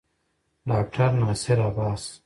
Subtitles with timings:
[0.69, 2.03] ډاکټر ناصر عباس